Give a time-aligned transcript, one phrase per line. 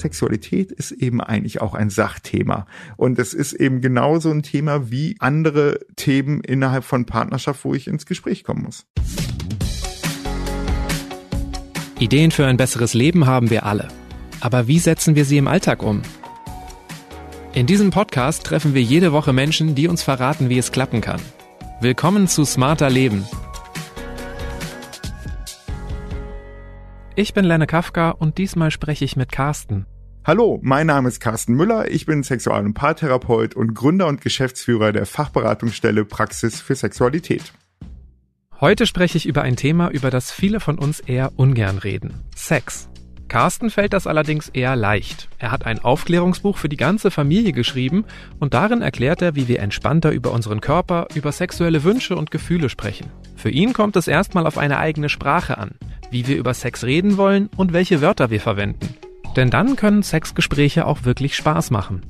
[0.00, 2.66] Sexualität ist eben eigentlich auch ein Sachthema.
[2.96, 7.86] Und es ist eben genauso ein Thema wie andere Themen innerhalb von Partnerschaft, wo ich
[7.86, 8.86] ins Gespräch kommen muss.
[12.00, 13.88] Ideen für ein besseres Leben haben wir alle.
[14.40, 16.02] Aber wie setzen wir sie im Alltag um?
[17.52, 21.20] In diesem Podcast treffen wir jede Woche Menschen, die uns verraten, wie es klappen kann.
[21.80, 23.24] Willkommen zu Smarter Leben.
[27.20, 29.84] Ich bin Lenne Kafka und diesmal spreche ich mit Carsten.
[30.24, 34.90] Hallo, mein Name ist Carsten Müller, ich bin Sexual- und Paartherapeut und Gründer und Geschäftsführer
[34.92, 37.52] der Fachberatungsstelle Praxis für Sexualität.
[38.58, 42.14] Heute spreche ich über ein Thema, über das viele von uns eher ungern reden.
[42.34, 42.88] Sex.
[43.28, 45.28] Carsten fällt das allerdings eher leicht.
[45.38, 48.06] Er hat ein Aufklärungsbuch für die ganze Familie geschrieben
[48.38, 52.70] und darin erklärt er, wie wir entspannter über unseren Körper, über sexuelle Wünsche und Gefühle
[52.70, 53.10] sprechen.
[53.36, 55.72] Für ihn kommt es erstmal auf eine eigene Sprache an,
[56.10, 58.94] wie wir über Sex reden wollen und welche Wörter wir verwenden.
[59.36, 62.02] Denn dann können Sexgespräche auch wirklich Spaß machen.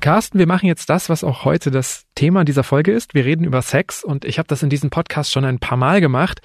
[0.00, 3.14] Carsten, wir machen jetzt das, was auch heute das Thema dieser Folge ist.
[3.14, 6.00] Wir reden über Sex und ich habe das in diesem Podcast schon ein paar Mal
[6.00, 6.40] gemacht.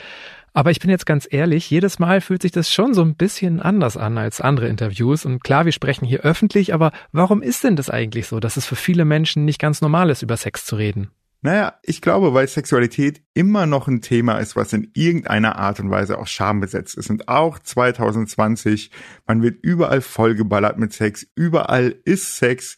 [0.54, 3.62] Aber ich bin jetzt ganz ehrlich, jedes Mal fühlt sich das schon so ein bisschen
[3.62, 5.26] anders an als andere Interviews.
[5.26, 8.66] Und klar, wir sprechen hier öffentlich, aber warum ist denn das eigentlich so, dass es
[8.66, 11.12] für viele Menschen nicht ganz normal ist, über Sex zu reden?
[11.42, 15.92] Naja, ich glaube, weil Sexualität immer noch ein Thema ist, was in irgendeiner Art und
[15.92, 17.10] Weise auch schambesetzt ist.
[17.10, 18.90] Und auch 2020,
[19.28, 22.78] man wird überall vollgeballert mit Sex, überall ist Sex.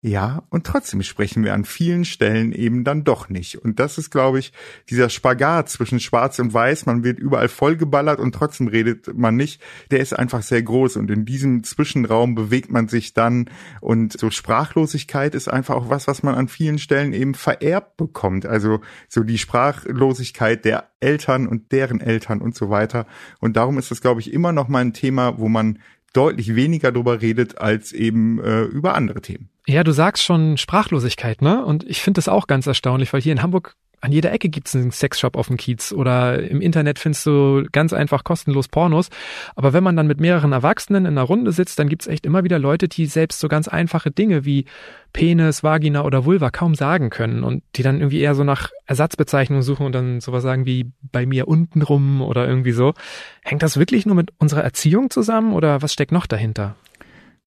[0.00, 3.56] Ja, und trotzdem sprechen wir an vielen Stellen eben dann doch nicht.
[3.56, 4.52] Und das ist, glaube ich,
[4.88, 6.86] dieser Spagat zwischen Schwarz und Weiß.
[6.86, 9.60] Man wird überall vollgeballert und trotzdem redet man nicht.
[9.90, 10.98] Der ist einfach sehr groß.
[10.98, 13.50] Und in diesem Zwischenraum bewegt man sich dann.
[13.80, 18.46] Und so Sprachlosigkeit ist einfach auch was, was man an vielen Stellen eben vererbt bekommt.
[18.46, 23.08] Also so die Sprachlosigkeit der Eltern und deren Eltern und so weiter.
[23.40, 25.80] Und darum ist das, glaube ich, immer noch mal ein Thema, wo man
[26.12, 29.50] deutlich weniger drüber redet als eben äh, über andere Themen.
[29.68, 31.62] Ja, du sagst schon Sprachlosigkeit, ne?
[31.62, 34.74] Und ich finde das auch ganz erstaunlich, weil hier in Hamburg an jeder Ecke gibt's
[34.74, 39.10] einen Sexshop auf dem Kiez oder im Internet findest du ganz einfach kostenlos Pornos.
[39.56, 42.44] Aber wenn man dann mit mehreren Erwachsenen in einer Runde sitzt, dann gibt's echt immer
[42.44, 44.64] wieder Leute, die selbst so ganz einfache Dinge wie
[45.12, 49.62] Penis, Vagina oder Vulva kaum sagen können und die dann irgendwie eher so nach Ersatzbezeichnungen
[49.62, 52.94] suchen und dann sowas sagen wie bei mir untenrum oder irgendwie so.
[53.42, 56.74] Hängt das wirklich nur mit unserer Erziehung zusammen oder was steckt noch dahinter?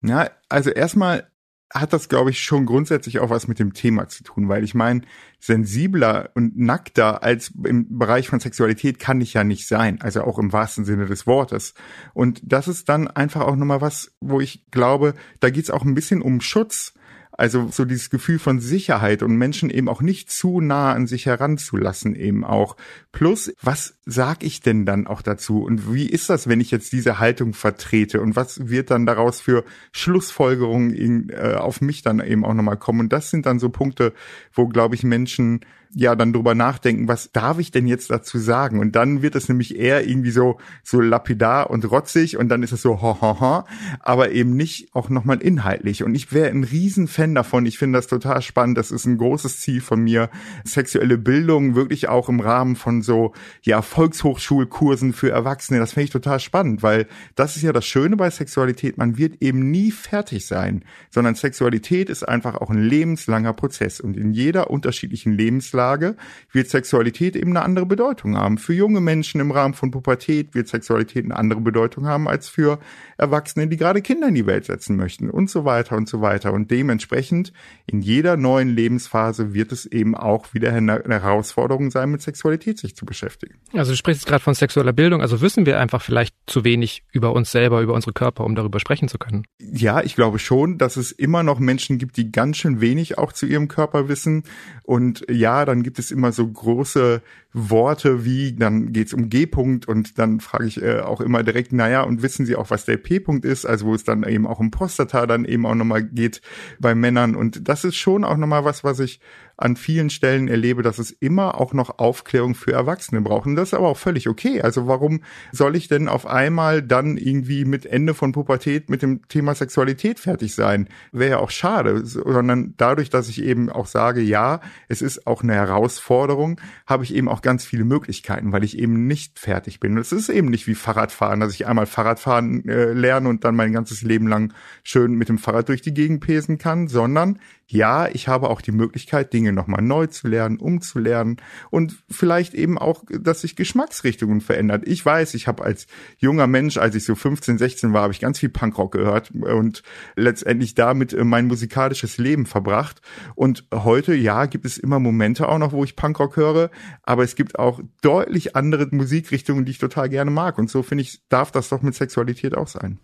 [0.03, 1.29] Ja, also erstmal
[1.73, 4.75] hat das, glaube ich, schon grundsätzlich auch was mit dem Thema zu tun, weil ich
[4.75, 5.03] meine,
[5.39, 10.39] sensibler und nackter als im Bereich von Sexualität kann ich ja nicht sein, also auch
[10.39, 11.75] im wahrsten Sinne des Wortes.
[12.15, 15.95] Und das ist dann einfach auch nochmal was, wo ich glaube, da geht's auch ein
[15.95, 16.95] bisschen um Schutz
[17.39, 21.27] also so dieses Gefühl von Sicherheit und Menschen eben auch nicht zu nah an sich
[21.27, 22.77] heranzulassen eben auch.
[23.13, 25.63] Plus, was sag ich denn dann auch dazu?
[25.63, 28.23] Und wie ist das, wenn ich jetzt diese Haltung vertrete?
[28.23, 32.79] Und was wird dann daraus für Schlussfolgerungen in, äh, auf mich dann eben auch nochmal
[32.79, 33.01] kommen?
[33.01, 34.15] Und das sind dann so Punkte,
[34.55, 35.61] wo, glaube ich, Menschen
[35.95, 38.79] ja dann drüber nachdenken, was darf ich denn jetzt dazu sagen?
[38.79, 42.73] Und dann wird es nämlich eher irgendwie so, so lapidar und rotzig und dann ist
[42.73, 43.65] es so, ha, ha, ha,
[44.01, 46.05] aber eben nicht auch nochmal inhaltlich.
[46.05, 47.67] Und ich wäre ein Riesenfan davon.
[47.67, 48.77] Ich finde das total spannend.
[48.79, 50.31] Das ist ein großes Ziel von mir.
[50.65, 53.33] Sexuelle Bildung wirklich auch im Rahmen von so,
[53.63, 55.81] ja, Volkshochschulkursen für Erwachsene.
[55.81, 58.97] Das finde ich total spannend, weil das ist ja das Schöne bei Sexualität.
[58.97, 64.17] Man wird eben nie fertig sein, sondern Sexualität ist einfach auch ein lebenslanger Prozess und
[64.17, 66.15] in jeder unterschiedlichen Lebenslage
[66.53, 68.59] wird Sexualität eben eine andere Bedeutung haben.
[68.59, 72.79] Für junge Menschen im Rahmen von Pubertät wird Sexualität eine andere Bedeutung haben als für
[73.17, 76.53] Erwachsene, die gerade Kinder in die Welt setzen möchten und so weiter und so weiter.
[76.53, 77.53] Und dementsprechend
[77.87, 82.95] in jeder neuen Lebensphase wird es eben auch wieder eine Herausforderung sein, mit Sexualität sich
[82.95, 83.57] zu beschäftigen.
[83.73, 87.33] Also du sprichst gerade von sexueller Bildung, also wissen wir einfach vielleicht zu wenig über
[87.33, 89.45] uns selber, über unsere Körper, um darüber sprechen zu können.
[89.59, 93.33] Ja, ich glaube schon, dass es immer noch Menschen gibt, die ganz schön wenig auch
[93.33, 94.45] zu ihrem Körper wissen.
[94.83, 97.23] Und ja, dann gibt es immer so große
[97.59, 102.03] Worte wie, dann geht's um G-Punkt und dann frage ich äh, auch immer direkt, naja,
[102.03, 103.67] und wissen Sie auch, was der P-Punkt ist?
[103.67, 106.41] Also wo es dann eben auch um Prostata dann eben auch nochmal geht
[106.79, 107.35] bei Männern.
[107.35, 109.21] Und das ist schon auch nochmal was, was ich
[109.59, 113.47] an vielen Stellen erlebe, dass es immer auch noch Aufklärung für Erwachsene braucht.
[113.47, 114.63] Und das ist aber auch völlig okay.
[114.63, 115.21] Also warum
[115.51, 120.21] soll ich denn auf einmal dann irgendwie mit Ende von Pubertät mit dem Thema Sexualität
[120.21, 120.89] fertig sein?
[121.11, 125.43] Wäre ja auch schade, sondern dadurch, dass ich eben auch sage, ja, es ist auch
[125.43, 129.97] eine Herausforderung, habe ich eben auch ganz viele Möglichkeiten, weil ich eben nicht fertig bin.
[129.97, 133.73] Es ist eben nicht wie Fahrradfahren, dass ich einmal Fahrradfahren äh, lerne und dann mein
[133.73, 134.53] ganzes Leben lang
[134.83, 137.39] schön mit dem Fahrrad durch die Gegend pesen kann, sondern
[137.71, 141.37] ja, ich habe auch die Möglichkeit, Dinge nochmal neu zu lernen, umzulernen
[141.71, 144.85] und vielleicht eben auch, dass sich Geschmacksrichtungen verändert.
[144.87, 145.87] Ich weiß, ich habe als
[146.17, 149.83] junger Mensch, als ich so 15, 16 war, habe ich ganz viel Punkrock gehört und
[150.17, 153.03] letztendlich damit äh, mein musikalisches Leben verbracht.
[153.35, 156.71] Und heute, ja, gibt es immer Momente auch noch, wo ich Punkrock höre,
[157.03, 160.57] aber es gibt auch deutlich andere Musikrichtungen, die ich total gerne mag.
[160.57, 162.99] Und so finde ich, darf das doch mit Sexualität auch sein.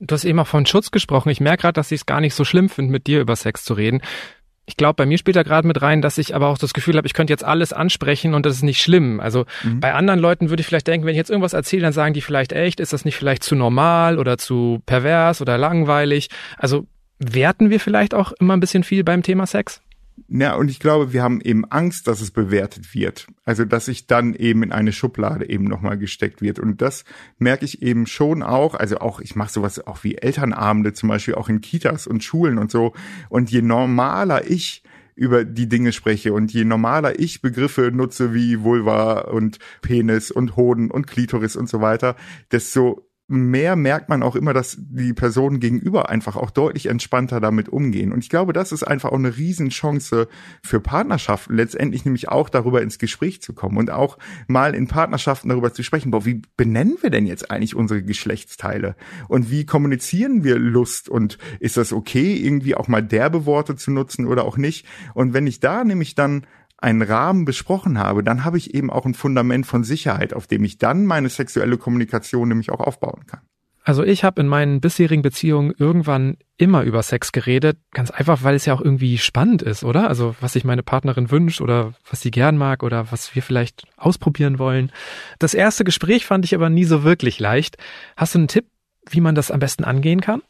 [0.00, 1.30] Du hast eben auch von Schutz gesprochen.
[1.30, 3.64] Ich merke gerade, dass ich es gar nicht so schlimm finde, mit dir über Sex
[3.64, 4.00] zu reden.
[4.66, 6.96] Ich glaube, bei mir spielt da gerade mit rein, dass ich aber auch das Gefühl
[6.98, 9.18] habe, ich könnte jetzt alles ansprechen und das ist nicht schlimm.
[9.18, 9.80] Also mhm.
[9.80, 12.20] bei anderen Leuten würde ich vielleicht denken, wenn ich jetzt irgendwas erzähle, dann sagen die
[12.20, 16.28] vielleicht echt, ist das nicht vielleicht zu normal oder zu pervers oder langweilig?
[16.58, 16.86] Also
[17.18, 19.80] werten wir vielleicht auch immer ein bisschen viel beim Thema Sex?
[20.28, 23.28] Ja, und ich glaube, wir haben eben Angst, dass es bewertet wird.
[23.44, 26.58] Also, dass sich dann eben in eine Schublade eben nochmal gesteckt wird.
[26.58, 27.04] Und das
[27.38, 28.74] merke ich eben schon auch.
[28.74, 32.58] Also auch, ich mache sowas auch wie Elternabende zum Beispiel auch in Kitas und Schulen
[32.58, 32.94] und so.
[33.28, 34.82] Und je normaler ich
[35.14, 40.54] über die Dinge spreche und je normaler ich Begriffe nutze wie Vulva und Penis und
[40.54, 42.14] Hoden und Klitoris und so weiter,
[42.52, 47.68] desto mehr merkt man auch immer, dass die Personen gegenüber einfach auch deutlich entspannter damit
[47.68, 48.10] umgehen.
[48.10, 50.28] Und ich glaube, das ist einfach auch eine Riesenchance
[50.62, 54.16] für Partnerschaften, letztendlich nämlich auch darüber ins Gespräch zu kommen und auch
[54.46, 58.96] mal in Partnerschaften darüber zu sprechen, boah, wie benennen wir denn jetzt eigentlich unsere Geschlechtsteile?
[59.28, 61.10] Und wie kommunizieren wir Lust?
[61.10, 64.86] Und ist das okay, irgendwie auch mal derbe Worte zu nutzen oder auch nicht?
[65.12, 66.46] Und wenn ich da nämlich dann
[66.78, 70.64] einen Rahmen besprochen habe, dann habe ich eben auch ein Fundament von Sicherheit, auf dem
[70.64, 73.40] ich dann meine sexuelle Kommunikation nämlich auch aufbauen kann.
[73.88, 78.54] Also ich habe in meinen bisherigen Beziehungen irgendwann immer über Sex geredet, ganz einfach, weil
[78.54, 80.08] es ja auch irgendwie spannend ist, oder?
[80.08, 83.86] Also was sich meine Partnerin wünscht oder was sie gern mag oder was wir vielleicht
[83.96, 84.92] ausprobieren wollen.
[85.38, 87.78] Das erste Gespräch fand ich aber nie so wirklich leicht.
[88.14, 88.66] Hast du einen Tipp,
[89.08, 90.42] wie man das am besten angehen kann?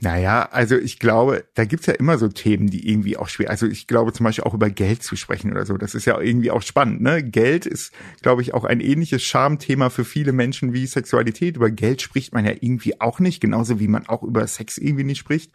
[0.00, 3.50] Naja, also ich glaube, da gibt's ja immer so Themen, die irgendwie auch schwer.
[3.50, 5.76] Also ich glaube zum Beispiel auch über Geld zu sprechen oder so.
[5.76, 7.00] Das ist ja irgendwie auch spannend.
[7.00, 7.24] Ne?
[7.24, 7.92] Geld ist,
[8.22, 11.56] glaube ich, auch ein ähnliches Schamthema für viele Menschen wie Sexualität.
[11.56, 15.04] Über Geld spricht man ja irgendwie auch nicht, genauso wie man auch über Sex irgendwie
[15.04, 15.50] nicht spricht.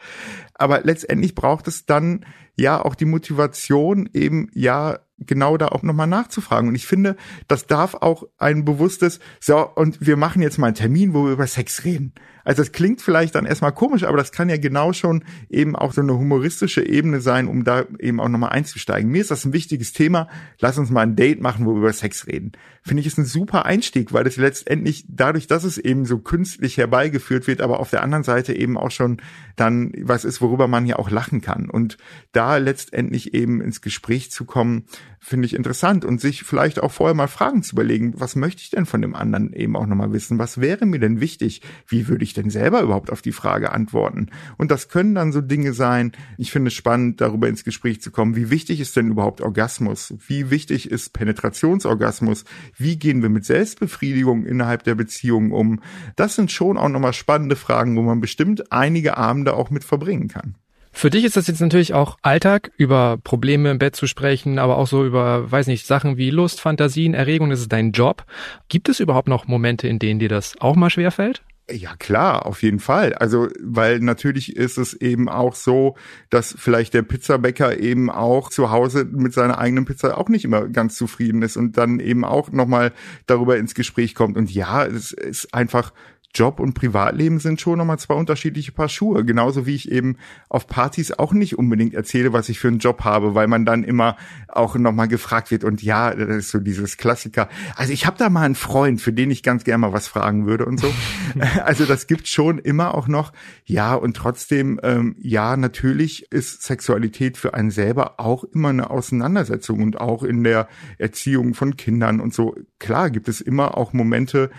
[0.55, 2.25] Aber letztendlich braucht es dann
[2.57, 6.69] ja auch die Motivation, eben ja genau da auch nochmal nachzufragen.
[6.69, 7.15] Und ich finde,
[7.47, 11.33] das darf auch ein bewusstes, so, und wir machen jetzt mal einen Termin, wo wir
[11.33, 12.13] über Sex reden.
[12.45, 15.93] Also das klingt vielleicht dann erstmal komisch, aber das kann ja genau schon eben auch
[15.93, 19.09] so eine humoristische Ebene sein, um da eben auch nochmal einzusteigen.
[19.09, 20.27] Mir ist das ein wichtiges Thema.
[20.59, 22.51] Lass uns mal ein Date machen, wo wir über Sex reden.
[22.81, 26.77] Finde ich ist ein super Einstieg, weil das letztendlich dadurch, dass es eben so künstlich
[26.77, 29.21] herbeigeführt wird, aber auf der anderen Seite eben auch schon
[29.55, 31.69] dann was ist, worüber man ja auch lachen kann.
[31.69, 31.97] Und
[32.33, 34.83] da letztendlich eben ins Gespräch zu kommen,
[35.23, 38.69] finde ich interessant und sich vielleicht auch vorher mal Fragen zu überlegen, was möchte ich
[38.71, 40.37] denn von dem anderen eben auch nochmal wissen?
[40.37, 41.61] Was wäre mir denn wichtig?
[41.87, 44.29] Wie würde ich denn selber überhaupt auf die Frage antworten?
[44.57, 46.11] Und das können dann so Dinge sein.
[46.37, 48.35] Ich finde es spannend, darüber ins Gespräch zu kommen.
[48.35, 50.13] Wie wichtig ist denn überhaupt Orgasmus?
[50.27, 52.43] Wie wichtig ist Penetrationsorgasmus?
[52.75, 55.79] Wie gehen wir mit Selbstbefriedigung innerhalb der Beziehung um?
[56.17, 60.27] Das sind schon auch nochmal spannende Fragen, wo man bestimmt einige Abende auch mit verbringen
[60.27, 60.55] kann.
[60.95, 64.77] Für dich ist das jetzt natürlich auch Alltag, über Probleme im Bett zu sprechen, aber
[64.77, 68.23] auch so über, weiß nicht, Sachen wie Lust, Fantasien, Erregung, das ist dein Job.
[68.69, 71.43] Gibt es überhaupt noch Momente, in denen dir das auch mal schwerfällt?
[71.71, 73.13] Ja, klar, auf jeden Fall.
[73.13, 75.95] Also, weil natürlich ist es eben auch so,
[76.29, 80.67] dass vielleicht der Pizzabäcker eben auch zu Hause mit seiner eigenen Pizza auch nicht immer
[80.67, 82.91] ganz zufrieden ist und dann eben auch nochmal
[83.27, 84.37] darüber ins Gespräch kommt.
[84.37, 85.93] Und ja, es ist einfach
[86.33, 89.23] Job und Privatleben sind schon nochmal zwei unterschiedliche Paar Schuhe.
[89.23, 90.17] Genauso wie ich eben
[90.49, 93.83] auf Partys auch nicht unbedingt erzähle, was ich für einen Job habe, weil man dann
[93.83, 94.17] immer
[94.47, 95.63] auch nochmal gefragt wird.
[95.63, 97.49] Und ja, das ist so dieses Klassiker.
[97.75, 100.47] Also ich habe da mal einen Freund, für den ich ganz gerne mal was fragen
[100.47, 100.91] würde und so.
[101.63, 103.31] also das gibt schon immer auch noch.
[103.65, 109.83] Ja, und trotzdem, ähm, ja, natürlich ist Sexualität für einen selber auch immer eine Auseinandersetzung
[109.83, 110.67] und auch in der
[110.97, 112.55] Erziehung von Kindern und so.
[112.79, 114.49] Klar gibt es immer auch Momente,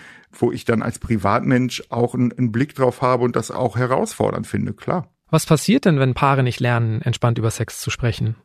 [0.40, 4.46] wo ich dann als Privatmensch auch einen, einen Blick drauf habe und das auch herausfordernd
[4.46, 5.10] finde, klar.
[5.30, 8.36] Was passiert denn, wenn Paare nicht lernen, entspannt über Sex zu sprechen?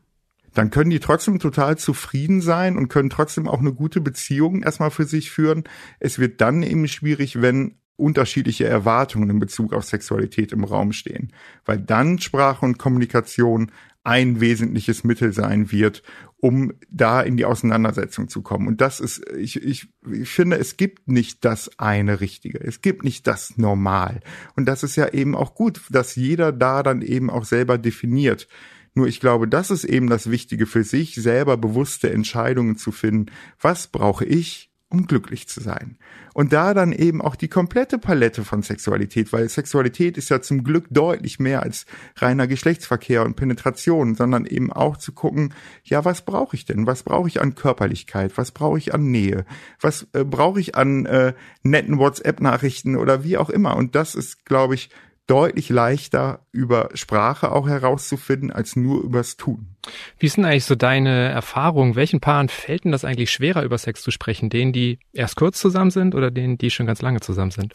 [0.54, 4.90] dann können die trotzdem total zufrieden sein und können trotzdem auch eine gute Beziehung erstmal
[4.90, 5.64] für sich führen.
[6.00, 11.32] Es wird dann eben schwierig, wenn unterschiedliche Erwartungen in Bezug auf Sexualität im Raum stehen,
[11.66, 13.70] weil dann Sprache und Kommunikation
[14.02, 16.02] ein wesentliches Mittel sein wird,
[16.38, 18.66] um da in die Auseinandersetzung zu kommen.
[18.66, 22.60] Und das ist, ich, ich, ich finde, es gibt nicht das eine Richtige.
[22.60, 24.20] Es gibt nicht das Normal.
[24.56, 28.48] Und das ist ja eben auch gut, dass jeder da dann eben auch selber definiert.
[28.94, 33.30] Nur ich glaube, das ist eben das Wichtige für sich, selber bewusste Entscheidungen zu finden.
[33.60, 34.69] Was brauche ich?
[34.90, 35.96] Um glücklich zu sein.
[36.34, 40.64] Und da dann eben auch die komplette Palette von Sexualität, weil Sexualität ist ja zum
[40.64, 45.54] Glück deutlich mehr als reiner Geschlechtsverkehr und Penetration, sondern eben auch zu gucken,
[45.84, 46.86] ja, was brauche ich denn?
[46.86, 48.36] Was brauche ich an Körperlichkeit?
[48.36, 49.44] Was brauche ich an Nähe?
[49.80, 53.76] Was äh, brauche ich an äh, netten WhatsApp-Nachrichten oder wie auch immer?
[53.76, 54.90] Und das ist, glaube ich,
[55.30, 59.76] deutlich leichter über Sprache auch herauszufinden als nur übers Tun.
[60.18, 61.94] Wie ist denn eigentlich so deine Erfahrung?
[61.94, 64.50] Welchen Paaren fällt denn das eigentlich schwerer, über Sex zu sprechen?
[64.50, 67.74] Denen, die erst kurz zusammen sind oder denen, die schon ganz lange zusammen sind?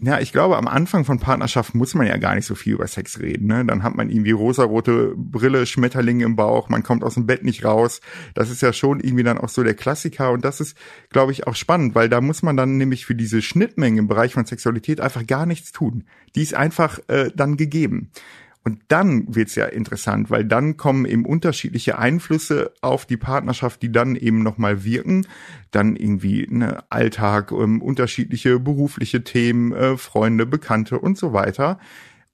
[0.00, 2.86] Ja, ich glaube, am Anfang von Partnerschaft muss man ja gar nicht so viel über
[2.86, 3.48] Sex reden.
[3.48, 3.64] Ne?
[3.64, 7.64] Dann hat man irgendwie rosarote Brille, Schmetterlinge im Bauch, man kommt aus dem Bett nicht
[7.64, 8.00] raus.
[8.34, 10.30] Das ist ja schon irgendwie dann auch so der Klassiker.
[10.30, 10.76] Und das ist,
[11.10, 14.34] glaube ich, auch spannend, weil da muss man dann nämlich für diese Schnittmengen im Bereich
[14.34, 16.04] von Sexualität einfach gar nichts tun.
[16.36, 18.12] Die ist einfach äh, dann gegeben.
[18.68, 23.90] Und dann wird's ja interessant, weil dann kommen eben unterschiedliche Einflüsse auf die Partnerschaft, die
[23.90, 25.26] dann eben nochmal wirken.
[25.70, 31.78] Dann irgendwie ne, Alltag, ähm, unterschiedliche berufliche Themen, äh, Freunde, Bekannte und so weiter.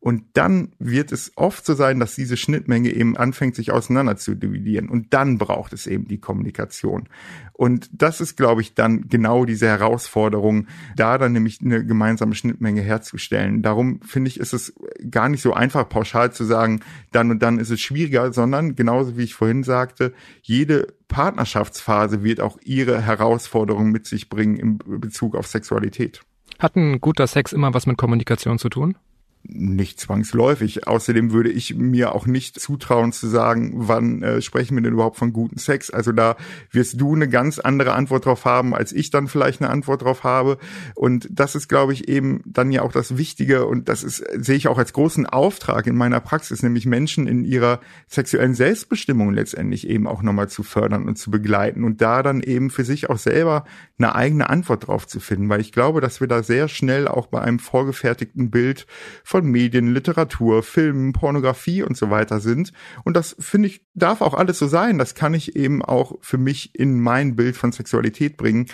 [0.04, 4.34] Und dann wird es oft so sein, dass diese Schnittmenge eben anfängt, sich auseinander zu
[4.34, 4.90] dividieren.
[4.90, 7.08] Und dann braucht es eben die Kommunikation.
[7.54, 12.82] Und das ist, glaube ich, dann genau diese Herausforderung, da dann nämlich eine gemeinsame Schnittmenge
[12.82, 13.62] herzustellen.
[13.62, 14.74] Darum finde ich, ist es
[15.10, 16.80] gar nicht so einfach, pauschal zu sagen,
[17.10, 22.42] dann und dann ist es schwieriger, sondern genauso wie ich vorhin sagte, jede Partnerschaftsphase wird
[22.42, 26.20] auch ihre Herausforderungen mit sich bringen im Bezug auf Sexualität.
[26.58, 28.96] Hat ein guter Sex immer was mit Kommunikation zu tun?
[29.46, 30.86] Nicht zwangsläufig.
[30.86, 35.16] Außerdem würde ich mir auch nicht zutrauen zu sagen, wann äh, sprechen wir denn überhaupt
[35.16, 35.90] von guten Sex.
[35.90, 36.36] Also da
[36.70, 40.24] wirst du eine ganz andere Antwort drauf haben, als ich dann vielleicht eine Antwort drauf
[40.24, 40.58] habe.
[40.94, 44.56] Und das ist, glaube ich, eben dann ja auch das Wichtige und das ist, sehe
[44.56, 49.88] ich auch als großen Auftrag in meiner Praxis, nämlich Menschen in ihrer sexuellen Selbstbestimmung letztendlich
[49.88, 53.18] eben auch nochmal zu fördern und zu begleiten und da dann eben für sich auch
[53.18, 53.64] selber
[53.98, 57.26] eine eigene Antwort drauf zu finden, weil ich glaube, dass wir da sehr schnell auch
[57.26, 58.86] bei einem vorgefertigten Bild
[59.34, 62.72] von Medien, Literatur, Filmen, Pornografie und so weiter sind.
[63.02, 64.96] Und das finde ich, darf auch alles so sein.
[64.96, 68.66] Das kann ich eben auch für mich in mein Bild von Sexualität bringen.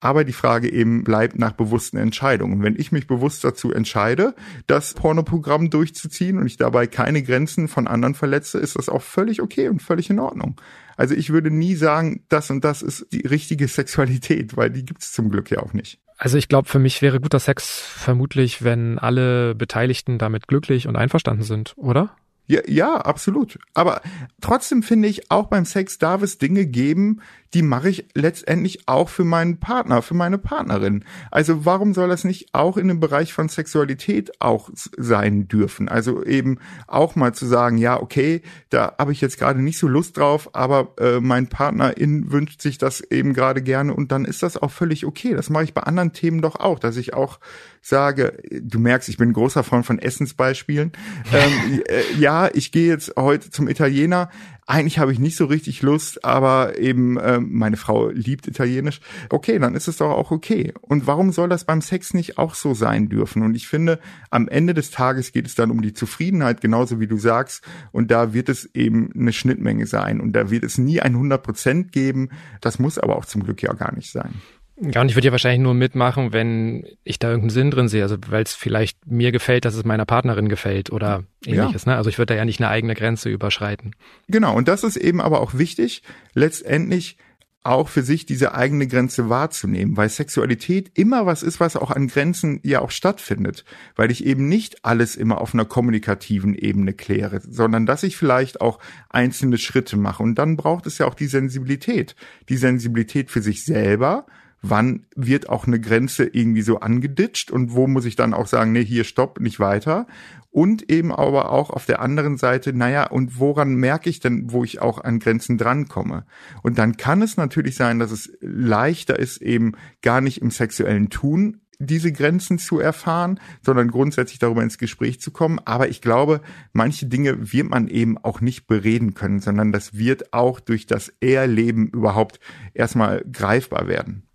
[0.00, 2.64] Aber die Frage eben bleibt nach bewussten Entscheidungen.
[2.64, 4.34] Wenn ich mich bewusst dazu entscheide,
[4.66, 9.40] das Pornoprogramm durchzuziehen und ich dabei keine Grenzen von anderen verletze, ist das auch völlig
[9.40, 10.60] okay und völlig in Ordnung.
[10.96, 15.02] Also ich würde nie sagen, das und das ist die richtige Sexualität, weil die gibt
[15.02, 16.00] es zum Glück ja auch nicht.
[16.18, 20.96] Also ich glaube, für mich wäre guter Sex vermutlich, wenn alle Beteiligten damit glücklich und
[20.96, 22.10] einverstanden sind, oder?
[22.48, 23.58] Ja, ja, absolut.
[23.74, 24.00] Aber
[24.40, 27.20] trotzdem finde ich, auch beim Sex darf es Dinge geben,
[27.54, 31.04] die mache ich letztendlich auch für meinen Partner, für meine Partnerin.
[31.30, 35.88] Also warum soll das nicht auch in dem Bereich von Sexualität auch sein dürfen?
[35.88, 39.88] Also eben auch mal zu sagen, ja, okay, da habe ich jetzt gerade nicht so
[39.88, 44.42] Lust drauf, aber äh, mein Partnerin wünscht sich das eben gerade gerne und dann ist
[44.42, 45.34] das auch völlig okay.
[45.34, 47.40] Das mache ich bei anderen Themen doch auch, dass ich auch
[47.80, 50.92] sage, du merkst, ich bin ein großer Freund von Essensbeispielen.
[51.32, 54.28] ähm, äh, ja, ich gehe jetzt heute zum Italiener
[54.68, 59.00] eigentlich habe ich nicht so richtig Lust, aber eben äh, meine Frau liebt Italienisch.
[59.30, 60.74] Okay, dann ist es doch auch okay.
[60.82, 63.42] Und warum soll das beim Sex nicht auch so sein dürfen?
[63.42, 63.98] Und ich finde,
[64.30, 67.64] am Ende des Tages geht es dann um die Zufriedenheit, genauso wie du sagst.
[67.92, 70.20] Und da wird es eben eine Schnittmenge sein.
[70.20, 72.28] Und da wird es nie ein 100 Prozent geben.
[72.60, 74.34] Das muss aber auch zum Glück ja gar nicht sein.
[74.80, 78.02] Ja, und ich würde ja wahrscheinlich nur mitmachen, wenn ich da irgendeinen Sinn drin sehe.
[78.02, 81.84] Also weil es vielleicht mir gefällt, dass es meiner Partnerin gefällt oder ähnliches.
[81.84, 81.92] Ja.
[81.92, 81.96] Ne?
[81.96, 83.96] Also ich würde da ja nicht eine eigene Grenze überschreiten.
[84.28, 86.02] Genau, und das ist eben aber auch wichtig,
[86.34, 87.16] letztendlich
[87.64, 92.06] auch für sich diese eigene Grenze wahrzunehmen, weil Sexualität immer was ist, was auch an
[92.08, 93.64] Grenzen ja auch stattfindet,
[93.96, 98.60] weil ich eben nicht alles immer auf einer kommunikativen Ebene kläre, sondern dass ich vielleicht
[98.60, 98.78] auch
[99.10, 102.14] einzelne Schritte mache und dann braucht es ja auch die Sensibilität,
[102.48, 104.26] die Sensibilität für sich selber,
[104.62, 108.72] wann wird auch eine Grenze irgendwie so angeditscht und wo muss ich dann auch sagen,
[108.72, 110.06] nee, hier stopp, nicht weiter.
[110.50, 114.64] Und eben aber auch auf der anderen Seite, naja, und woran merke ich denn, wo
[114.64, 116.24] ich auch an Grenzen drankomme?
[116.62, 119.72] Und dann kann es natürlich sein, dass es leichter ist, eben
[120.02, 125.30] gar nicht im sexuellen Tun diese Grenzen zu erfahren, sondern grundsätzlich darüber ins Gespräch zu
[125.30, 125.60] kommen.
[125.64, 126.40] Aber ich glaube,
[126.72, 131.12] manche Dinge wird man eben auch nicht bereden können, sondern das wird auch durch das
[131.20, 132.40] Erleben überhaupt
[132.74, 134.27] erstmal greifbar werden.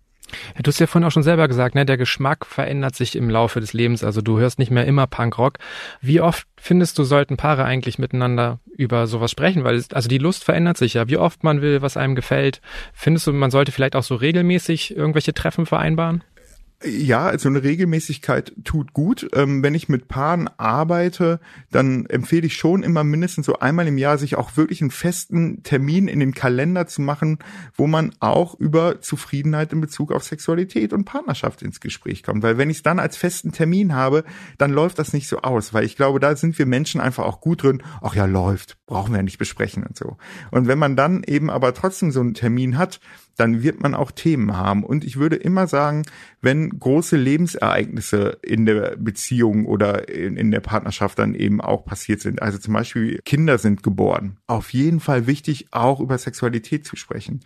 [0.62, 3.60] Du hast ja vorhin auch schon selber gesagt, ne, der Geschmack verändert sich im Laufe
[3.60, 4.04] des Lebens.
[4.04, 5.58] Also du hörst nicht mehr immer Punkrock.
[6.00, 9.64] Wie oft findest du, sollten Paare eigentlich miteinander über sowas sprechen?
[9.64, 11.08] Weil also die Lust verändert sich ja.
[11.08, 12.60] Wie oft man will, was einem gefällt.
[12.92, 16.24] Findest du, man sollte vielleicht auch so regelmäßig irgendwelche Treffen vereinbaren?
[16.82, 19.28] Ja, also eine Regelmäßigkeit tut gut.
[19.32, 21.40] Ähm, wenn ich mit Paaren arbeite,
[21.70, 25.62] dann empfehle ich schon immer mindestens so einmal im Jahr sich auch wirklich einen festen
[25.62, 27.38] Termin in den Kalender zu machen,
[27.74, 32.42] wo man auch über Zufriedenheit in Bezug auf Sexualität und Partnerschaft ins Gespräch kommt.
[32.42, 34.24] Weil wenn ich es dann als festen Termin habe,
[34.58, 35.72] dann läuft das nicht so aus.
[35.72, 37.82] Weil ich glaube, da sind wir Menschen einfach auch gut drin.
[38.02, 40.18] Ach ja, läuft, brauchen wir ja nicht besprechen und so.
[40.50, 43.00] Und wenn man dann eben aber trotzdem so einen Termin hat,
[43.36, 44.84] dann wird man auch Themen haben.
[44.84, 46.04] Und ich würde immer sagen,
[46.40, 52.20] wenn große Lebensereignisse in der Beziehung oder in, in, der Partnerschaft dann eben auch passiert
[52.20, 56.96] sind, also zum Beispiel Kinder sind geboren, auf jeden Fall wichtig, auch über Sexualität zu
[56.96, 57.40] sprechen.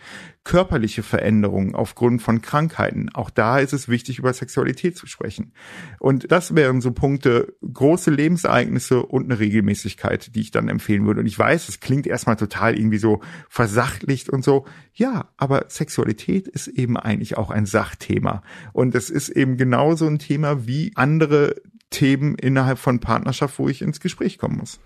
[0.44, 5.52] Körperliche Veränderungen aufgrund von Krankheiten, auch da ist es wichtig, über Sexualität zu sprechen.
[6.00, 11.20] Und das wären so Punkte, große Lebensereignisse und eine Regelmäßigkeit, die ich dann empfehlen würde.
[11.20, 14.66] Und ich weiß, es klingt erstmal total irgendwie so versachtlicht und so.
[14.92, 18.42] Ja, aber Sexualität ist eben eigentlich auch ein Sachthema.
[18.72, 21.56] Und es ist eben genauso ein Thema wie andere
[21.90, 24.78] Themen innerhalb von Partnerschaft, wo ich ins Gespräch kommen muss.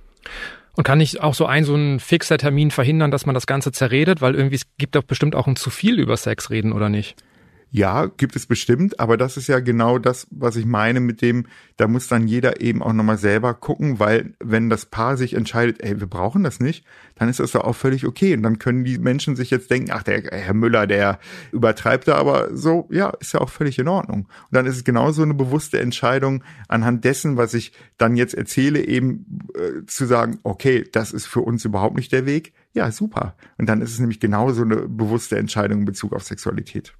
[0.75, 3.73] Und kann nicht auch so ein, so ein fixer Termin verhindern, dass man das Ganze
[3.73, 4.21] zerredet?
[4.21, 7.17] Weil irgendwie es gibt doch bestimmt auch ein zu viel über Sex reden, oder nicht?
[7.75, 11.47] Ja, gibt es bestimmt, aber das ist ja genau das, was ich meine mit dem,
[11.79, 15.83] da muss dann jeder eben auch nochmal selber gucken, weil wenn das Paar sich entscheidet,
[15.83, 18.35] ey, wir brauchen das nicht, dann ist das doch auch völlig okay.
[18.37, 21.19] Und dann können die Menschen sich jetzt denken, ach, der Herr Müller, der
[21.50, 24.26] übertreibt da, aber so, ja, ist ja auch völlig in Ordnung.
[24.26, 28.87] Und dann ist es genauso eine bewusste Entscheidung, anhand dessen, was ich dann jetzt erzähle,
[28.87, 32.52] eben äh, zu sagen, okay, das ist für uns überhaupt nicht der Weg.
[32.75, 33.35] Ja, super.
[33.57, 36.93] Und dann ist es nämlich genauso eine bewusste Entscheidung in Bezug auf Sexualität.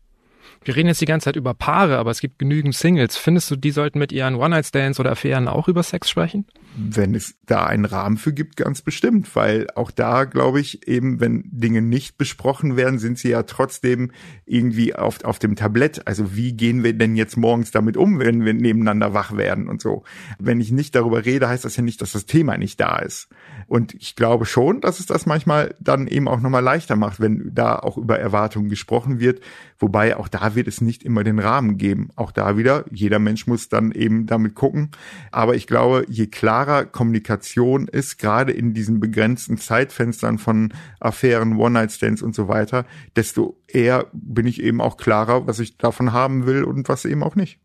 [0.65, 3.17] Wir reden jetzt die ganze Zeit über Paare, aber es gibt genügend Singles.
[3.17, 6.47] Findest du, die sollten mit ihren One-Night-Stands oder Affären auch über Sex sprechen?
[6.77, 11.21] Wenn es da einen Rahmen für gibt, ganz bestimmt, weil auch da glaube ich eben,
[11.21, 14.13] wenn Dinge nicht besprochen werden, sind sie ja trotzdem
[14.47, 16.07] irgendwie auf, auf dem Tablett.
[16.07, 19.83] Also wie gehen wir denn jetzt morgens damit um, wenn wir nebeneinander wach werden und
[19.83, 20.05] so.
[20.39, 23.29] Wenn ich nicht darüber rede, heißt das ja nicht, dass das Thema nicht da ist.
[23.67, 27.51] Und ich glaube schon, dass es das manchmal dann eben auch nochmal leichter macht, wenn
[27.53, 29.41] da auch über Erwartungen gesprochen wird.
[29.79, 32.11] Wobei auch da wird es nicht immer den Rahmen geben.
[32.17, 34.91] Auch da wieder, jeder Mensch muss dann eben damit gucken.
[35.31, 42.23] Aber ich glaube, je klarer Kommunikation ist, gerade in diesen begrenzten Zeitfenstern von Affären, One-Night-Stands
[42.23, 42.85] und so weiter,
[43.17, 47.23] desto eher bin ich eben auch klarer, was ich davon haben will und was eben
[47.23, 47.59] auch nicht.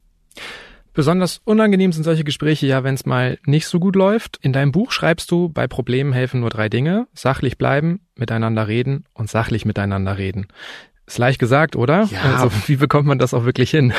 [0.98, 4.40] Besonders unangenehm sind solche Gespräche ja, wenn es mal nicht so gut läuft.
[4.42, 7.08] In deinem Buch schreibst du, bei Problemen helfen nur drei Dinge.
[7.14, 10.48] Sachlich bleiben, miteinander reden und sachlich miteinander reden.
[11.08, 12.04] Ist leicht gesagt, oder?
[12.12, 12.36] Ja.
[12.36, 13.92] Also wie bekommt man das auch wirklich hin?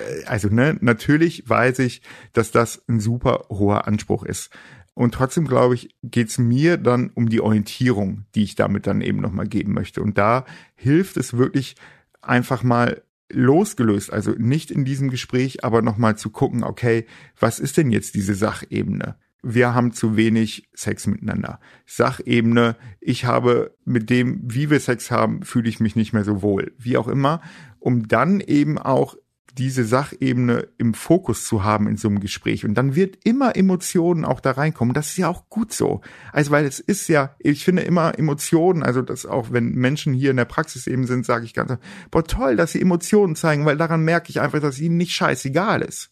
[0.00, 2.00] Äh, also ne, natürlich weiß ich,
[2.32, 4.50] dass das ein super hoher Anspruch ist.
[4.94, 9.20] Und trotzdem glaube ich, geht's mir dann um die Orientierung, die ich damit dann eben
[9.20, 10.02] nochmal geben möchte.
[10.02, 11.74] Und da hilft es wirklich
[12.22, 17.06] einfach mal losgelöst, also nicht in diesem Gespräch, aber nochmal zu gucken, okay,
[17.38, 19.16] was ist denn jetzt diese Sachebene?
[19.44, 21.60] Wir haben zu wenig Sex miteinander.
[21.86, 26.42] Sachebene, ich habe mit dem, wie wir Sex haben, fühle ich mich nicht mehr so
[26.42, 26.72] wohl.
[26.78, 27.40] Wie auch immer,
[27.78, 29.16] um dann eben auch
[29.56, 32.64] diese Sachebene im Fokus zu haben in so einem Gespräch.
[32.64, 34.94] Und dann wird immer Emotionen auch da reinkommen.
[34.94, 36.00] Das ist ja auch gut so.
[36.32, 40.32] Also, weil es ist ja, ich finde immer Emotionen, also das auch, wenn Menschen hier
[40.32, 41.72] in der Praxis eben sind, sage ich ganz,
[42.10, 45.82] boah, toll, dass sie Emotionen zeigen, weil daran merke ich einfach, dass ihnen nicht scheißegal
[45.82, 46.10] ist.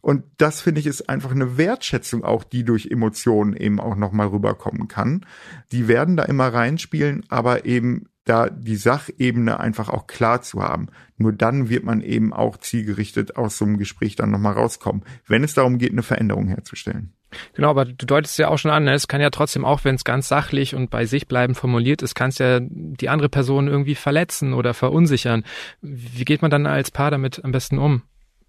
[0.00, 4.28] Und das finde ich ist einfach eine Wertschätzung auch, die durch Emotionen eben auch nochmal
[4.28, 5.26] rüberkommen kann.
[5.72, 10.88] Die werden da immer reinspielen, aber eben da die Sachebene einfach auch klar zu haben.
[11.16, 15.42] Nur dann wird man eben auch zielgerichtet aus so einem Gespräch dann nochmal rauskommen, wenn
[15.42, 17.12] es darum geht, eine Veränderung herzustellen.
[17.54, 18.92] Genau, aber du deutest ja auch schon an, ne?
[18.92, 22.14] es kann ja trotzdem auch, wenn es ganz sachlich und bei sich bleiben formuliert ist,
[22.14, 25.44] kann es ja die andere Person irgendwie verletzen oder verunsichern.
[25.80, 28.02] Wie geht man dann als Paar damit am besten um?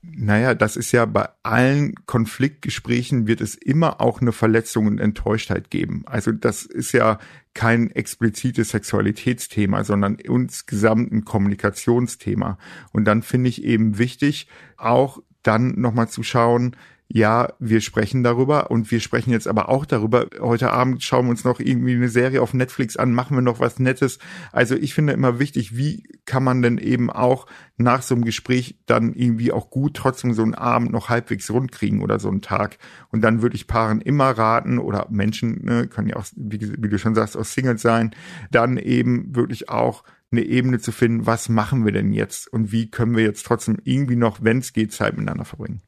[0.03, 5.69] Naja, das ist ja bei allen Konfliktgesprächen wird es immer auch eine Verletzung und Enttäuschtheit
[5.69, 6.03] geben.
[6.07, 7.19] Also das ist ja
[7.53, 12.57] kein explizites Sexualitätsthema, sondern insgesamt ein Kommunikationsthema.
[12.91, 16.75] Und dann finde ich eben wichtig, auch dann nochmal zu schauen,
[17.13, 20.27] ja, wir sprechen darüber und wir sprechen jetzt aber auch darüber.
[20.39, 23.59] Heute Abend schauen wir uns noch irgendwie eine Serie auf Netflix an, machen wir noch
[23.59, 24.17] was Nettes.
[24.53, 28.79] Also ich finde immer wichtig, wie kann man denn eben auch nach so einem Gespräch
[28.85, 32.41] dann irgendwie auch gut trotzdem so einen Abend noch halbwegs rund kriegen oder so einen
[32.41, 32.77] Tag.
[33.09, 36.89] Und dann würde ich Paaren immer raten oder Menschen, ne, können ja auch, wie, wie
[36.89, 38.15] du schon sagst, auch Singles sein,
[38.51, 42.89] dann eben wirklich auch eine Ebene zu finden, was machen wir denn jetzt und wie
[42.89, 45.81] können wir jetzt trotzdem irgendwie noch, wenn es geht, Zeit miteinander verbringen.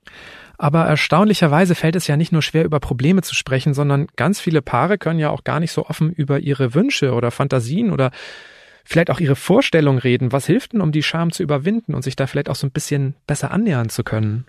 [0.57, 4.61] Aber erstaunlicherweise fällt es ja nicht nur schwer, über Probleme zu sprechen, sondern ganz viele
[4.61, 8.11] Paare können ja auch gar nicht so offen über ihre Wünsche oder Fantasien oder
[8.85, 10.31] vielleicht auch ihre Vorstellung reden.
[10.31, 12.71] Was hilft denn, um die Scham zu überwinden und sich da vielleicht auch so ein
[12.71, 14.45] bisschen besser annähern zu können?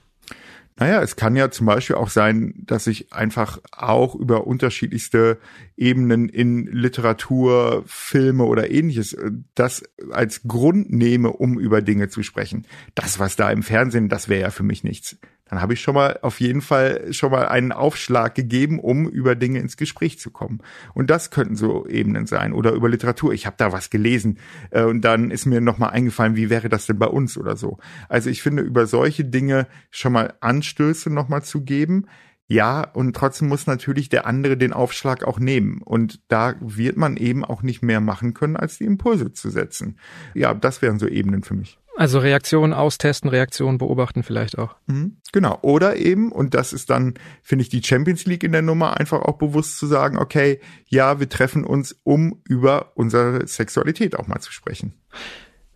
[0.76, 5.38] Naja, es kann ja zum Beispiel auch sein, dass ich einfach auch über unterschiedlichste
[5.76, 12.24] Ebenen in Literatur, Filme oder ähnliches äh, das als Grund nehme, um über Dinge zu
[12.24, 12.66] sprechen.
[12.96, 15.16] Das, was da im Fernsehen, das wäre ja für mich nichts
[15.54, 19.36] dann habe ich schon mal auf jeden Fall schon mal einen Aufschlag gegeben, um über
[19.36, 20.58] Dinge ins Gespräch zu kommen.
[20.94, 23.32] Und das könnten so Ebenen sein oder über Literatur.
[23.32, 24.38] Ich habe da was gelesen
[24.70, 27.56] äh, und dann ist mir noch mal eingefallen, wie wäre das denn bei uns oder
[27.56, 27.78] so.
[28.08, 32.06] Also ich finde über solche Dinge schon mal Anstöße noch mal zu geben.
[32.46, 35.80] Ja, und trotzdem muss natürlich der andere den Aufschlag auch nehmen.
[35.82, 39.98] Und da wird man eben auch nicht mehr machen können, als die Impulse zu setzen.
[40.34, 41.78] Ja, das wären so Ebenen für mich.
[41.96, 44.74] Also Reaktionen austesten, Reaktionen beobachten vielleicht auch.
[44.86, 45.58] Mhm, genau.
[45.62, 49.22] Oder eben, und das ist dann, finde ich, die Champions League in der Nummer, einfach
[49.22, 54.40] auch bewusst zu sagen, okay, ja, wir treffen uns, um über unsere Sexualität auch mal
[54.40, 54.94] zu sprechen.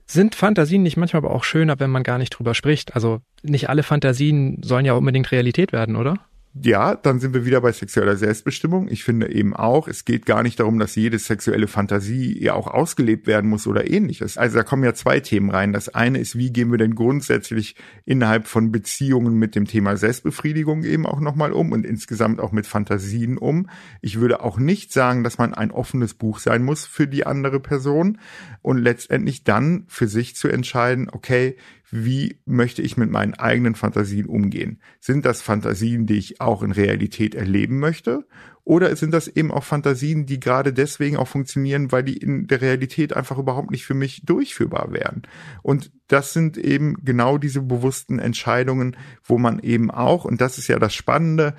[0.06, 2.94] Sind Fantasien nicht manchmal aber auch schöner, wenn man gar nicht drüber spricht?
[2.94, 6.18] Also nicht alle Fantasien sollen ja unbedingt Realität werden, oder?
[6.62, 8.88] Ja, dann sind wir wieder bei sexueller Selbstbestimmung.
[8.88, 12.66] Ich finde eben auch, es geht gar nicht darum, dass jede sexuelle Fantasie ja auch
[12.66, 14.38] ausgelebt werden muss oder ähnliches.
[14.38, 15.72] Also da kommen ja zwei Themen rein.
[15.72, 20.84] Das eine ist, wie gehen wir denn grundsätzlich innerhalb von Beziehungen mit dem Thema Selbstbefriedigung
[20.84, 23.68] eben auch nochmal um und insgesamt auch mit Fantasien um.
[24.00, 27.60] Ich würde auch nicht sagen, dass man ein offenes Buch sein muss für die andere
[27.60, 28.18] Person
[28.62, 31.56] und letztendlich dann für sich zu entscheiden, okay,
[31.90, 34.80] wie möchte ich mit meinen eigenen Fantasien umgehen?
[35.00, 38.26] Sind das Fantasien, die ich auch in Realität erleben möchte?
[38.64, 42.60] Oder sind das eben auch Fantasien, die gerade deswegen auch funktionieren, weil die in der
[42.60, 45.22] Realität einfach überhaupt nicht für mich durchführbar wären?
[45.62, 50.68] Und das sind eben genau diese bewussten Entscheidungen, wo man eben auch, und das ist
[50.68, 51.54] ja das Spannende,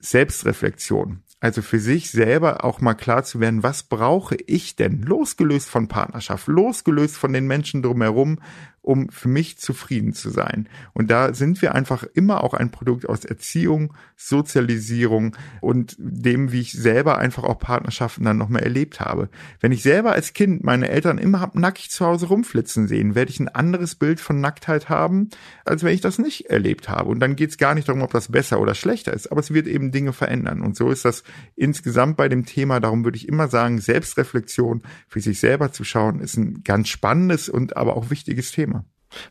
[0.00, 1.22] Selbstreflexion.
[1.38, 5.88] Also für sich selber auch mal klar zu werden, was brauche ich denn, losgelöst von
[5.88, 8.38] Partnerschaft, losgelöst von den Menschen drumherum,
[8.82, 10.68] um für mich zufrieden zu sein.
[10.92, 16.60] Und da sind wir einfach immer auch ein Produkt aus Erziehung, Sozialisierung und dem, wie
[16.60, 19.28] ich selber einfach auch Partnerschaften dann nochmal erlebt habe.
[19.60, 23.30] Wenn ich selber als Kind meine Eltern immer hab nackig zu Hause rumflitzen sehen, werde
[23.30, 25.30] ich ein anderes Bild von Nacktheit haben,
[25.64, 27.08] als wenn ich das nicht erlebt habe.
[27.08, 29.54] Und dann geht es gar nicht darum, ob das besser oder schlechter ist, aber es
[29.54, 30.60] wird eben Dinge verändern.
[30.60, 31.22] Und so ist das
[31.54, 32.80] insgesamt bei dem Thema.
[32.80, 37.48] Darum würde ich immer sagen, Selbstreflexion für sich selber zu schauen, ist ein ganz spannendes
[37.48, 38.71] und aber auch wichtiges Thema.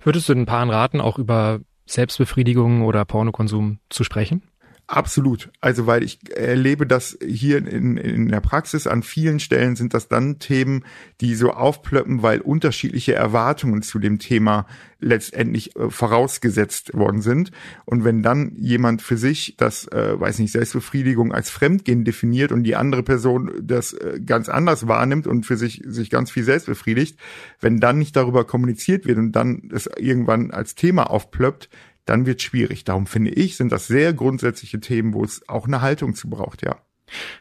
[0.04, 4.44] Würdest du den Paaren raten, auch über Selbstbefriedigung oder Pornokonsum zu sprechen?
[4.92, 5.50] Absolut.
[5.62, 10.10] Also weil ich erlebe das hier in, in der Praxis an vielen Stellen sind das
[10.10, 10.84] dann Themen,
[11.22, 14.68] die so aufplöppen, weil unterschiedliche Erwartungen zu dem Thema
[15.00, 17.52] letztendlich äh, vorausgesetzt worden sind.
[17.86, 22.64] Und wenn dann jemand für sich das, äh, weiß nicht, Selbstbefriedigung als Fremdgehen definiert und
[22.64, 26.66] die andere Person das äh, ganz anders wahrnimmt und für sich sich ganz viel selbst
[26.66, 27.18] befriedigt,
[27.62, 31.70] wenn dann nicht darüber kommuniziert wird und dann es irgendwann als Thema aufplöppt,
[32.12, 32.84] dann wird schwierig.
[32.84, 36.62] Darum finde ich, sind das sehr grundsätzliche Themen, wo es auch eine Haltung zu braucht,
[36.62, 36.78] ja.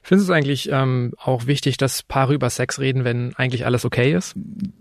[0.03, 3.85] Findest du es eigentlich ähm, auch wichtig, dass Paare über Sex reden, wenn eigentlich alles
[3.85, 4.35] okay ist?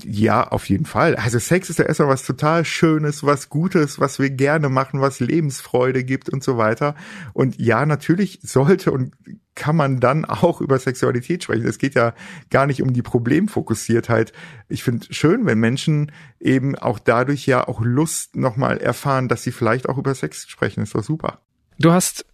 [0.03, 1.15] Ja, auf jeden Fall.
[1.15, 5.19] Also Sex ist ja erstmal was total Schönes, was Gutes, was wir gerne machen, was
[5.19, 6.95] Lebensfreude gibt und so weiter.
[7.33, 9.13] Und ja, natürlich sollte und
[9.59, 11.67] kann man dann auch über Sexualität sprechen.
[11.67, 12.13] Es geht ja
[12.49, 14.31] gar nicht um die Problemfokussiertheit.
[14.69, 19.51] Ich finde schön, wenn Menschen eben auch dadurch ja auch Lust nochmal erfahren, dass sie
[19.51, 20.81] vielleicht auch über Sex sprechen.
[20.81, 21.41] Ist doch super.
[21.77, 22.25] Du hast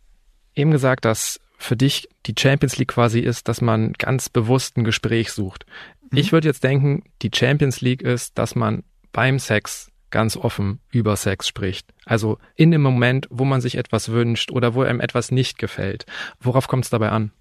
[0.53, 4.83] eben gesagt, dass für dich die Champions League quasi ist, dass man ganz bewusst ein
[4.83, 5.65] Gespräch sucht.
[6.11, 6.17] Mhm.
[6.17, 11.15] Ich würde jetzt denken, die Champions League ist, dass man beim Sex ganz offen über
[11.17, 11.93] Sex spricht.
[12.05, 16.05] Also in dem Moment, wo man sich etwas wünscht oder wo einem etwas nicht gefällt.
[16.39, 17.31] Worauf kommt es dabei an?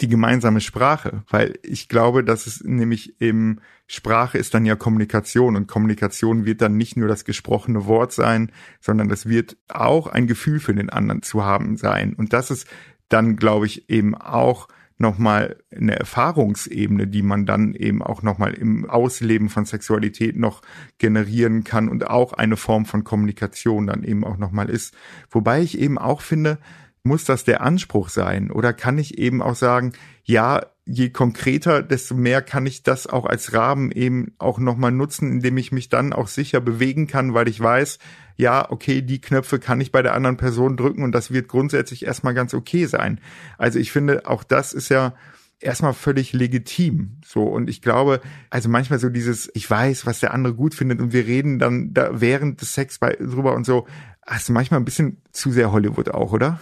[0.00, 5.56] Die gemeinsame Sprache, weil ich glaube, dass es nämlich eben Sprache ist dann ja Kommunikation
[5.56, 10.26] und Kommunikation wird dann nicht nur das gesprochene Wort sein, sondern das wird auch ein
[10.26, 12.14] Gefühl für den anderen zu haben sein.
[12.14, 12.66] Und das ist
[13.10, 14.68] dann, glaube ich, eben auch
[15.00, 20.60] nochmal eine Erfahrungsebene, die man dann eben auch nochmal im Ausleben von Sexualität noch
[20.98, 24.94] generieren kann und auch eine Form von Kommunikation dann eben auch nochmal ist.
[25.30, 26.58] Wobei ich eben auch finde,
[27.02, 28.50] muss das der Anspruch sein?
[28.50, 33.24] Oder kann ich eben auch sagen, ja, je konkreter, desto mehr kann ich das auch
[33.24, 37.48] als Rahmen eben auch nochmal nutzen, indem ich mich dann auch sicher bewegen kann, weil
[37.48, 37.98] ich weiß,
[38.36, 42.04] ja, okay, die Knöpfe kann ich bei der anderen Person drücken und das wird grundsätzlich
[42.04, 43.20] erstmal ganz okay sein.
[43.56, 45.14] Also ich finde, auch das ist ja
[45.60, 47.18] erstmal völlig legitim.
[47.24, 51.00] So, und ich glaube, also manchmal so dieses, ich weiß, was der andere gut findet
[51.00, 53.86] und wir reden dann da während des Sex bei, drüber und so,
[54.36, 56.60] ist manchmal ein bisschen zu sehr Hollywood auch, oder?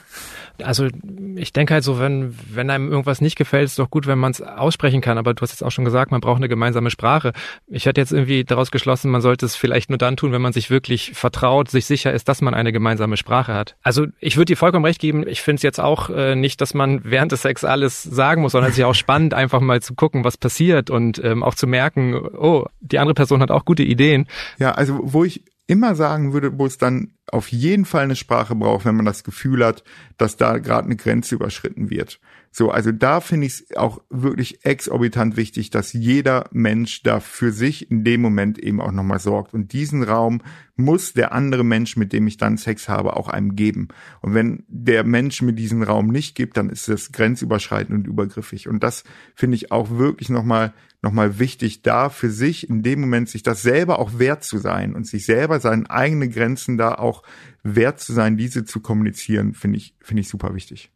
[0.63, 0.89] Also
[1.37, 4.33] ich denke halt so, wenn, wenn einem irgendwas nicht gefällt, ist doch gut, wenn man
[4.33, 5.19] es aussprechen kann.
[5.19, 7.33] Aber du hast jetzt auch schon gesagt, man braucht eine gemeinsame Sprache.
[7.69, 10.53] Ich hätte jetzt irgendwie daraus geschlossen, man sollte es vielleicht nur dann tun, wenn man
[10.53, 13.77] sich wirklich vertraut, sich sicher ist, dass man eine gemeinsame Sprache hat.
[13.83, 16.75] Also ich würde dir vollkommen recht geben, ich finde es jetzt auch äh, nicht, dass
[16.75, 19.81] man während des Sex alles sagen muss, sondern es ist ja auch spannend, einfach mal
[19.81, 23.65] zu gucken, was passiert und ähm, auch zu merken, oh, die andere Person hat auch
[23.65, 24.27] gute Ideen.
[24.59, 28.57] Ja, also wo ich immer sagen würde, wo es dann auf jeden Fall eine Sprache
[28.57, 29.85] braucht, wenn man das Gefühl hat,
[30.17, 32.21] dass da gerade eine Grenze überschritten wird.
[32.51, 37.53] So, also da finde ich es auch wirklich exorbitant wichtig, dass jeder Mensch da für
[37.53, 39.55] sich in dem Moment eben auch nochmal sorgt.
[39.55, 40.43] Und diesen Raum
[40.77, 43.89] muss der andere Mensch, mit dem ich dann Sex habe, auch einem geben.
[44.21, 48.69] Und wenn der Mensch mir diesen Raum nicht gibt, dann ist das grenzüberschreitend und übergriffig.
[48.69, 53.29] Und das finde ich auch wirklich nochmal nochmal wichtig, da für sich in dem Moment
[53.29, 57.23] sich das selber auch wert zu sein und sich selber seine eigenen Grenzen da auch
[57.63, 60.91] wert zu sein, diese zu kommunizieren, finde ich, finde ich super wichtig.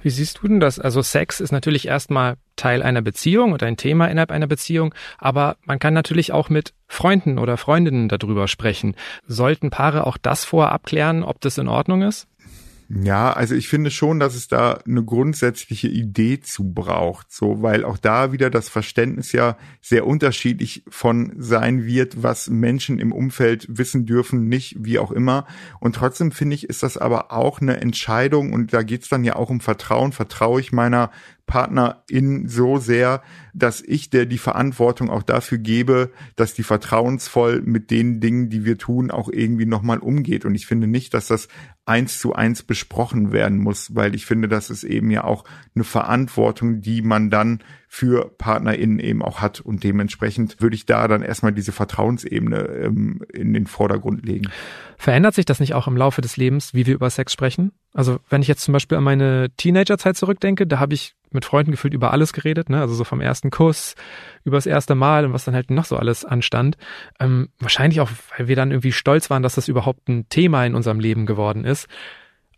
[0.00, 0.78] Wie siehst du denn das?
[0.78, 5.56] Also Sex ist natürlich erstmal Teil einer Beziehung oder ein Thema innerhalb einer Beziehung, aber
[5.64, 8.94] man kann natürlich auch mit Freunden oder Freundinnen darüber sprechen.
[9.26, 12.28] Sollten Paare auch das vorab klären, ob das in Ordnung ist?
[12.94, 17.86] Ja, also ich finde schon, dass es da eine grundsätzliche Idee zu braucht, so, weil
[17.86, 23.66] auch da wieder das Verständnis ja sehr unterschiedlich von sein wird, was Menschen im Umfeld
[23.70, 25.46] wissen dürfen, nicht, wie auch immer.
[25.80, 29.36] Und trotzdem finde ich, ist das aber auch eine Entscheidung und da geht's dann ja
[29.36, 30.12] auch um Vertrauen.
[30.12, 31.10] Vertraue ich meiner
[31.46, 37.90] Partnerin so sehr, dass ich der die Verantwortung auch dafür gebe, dass die vertrauensvoll mit
[37.90, 40.44] den Dingen, die wir tun, auch irgendwie nochmal umgeht.
[40.44, 41.48] Und ich finde nicht, dass das
[41.84, 45.84] eins zu eins besprochen werden muss, weil ich finde, das ist eben ja auch eine
[45.84, 49.60] Verantwortung, die man dann für PartnerInnen eben auch hat.
[49.60, 54.48] Und dementsprechend würde ich da dann erstmal diese Vertrauensebene ähm, in den Vordergrund legen.
[54.96, 57.72] Verändert sich das nicht auch im Laufe des Lebens, wie wir über Sex sprechen?
[57.92, 61.70] Also wenn ich jetzt zum Beispiel an meine Teenagerzeit zurückdenke, da habe ich mit Freunden
[61.70, 62.80] gefühlt über alles geredet, ne?
[62.80, 63.94] Also so vom ersten Kuss,
[64.44, 66.76] über das erste Mal und was dann halt noch so alles anstand.
[67.20, 70.74] Ähm, wahrscheinlich auch, weil wir dann irgendwie stolz waren, dass das überhaupt ein Thema in
[70.74, 71.86] unserem Leben geworden ist.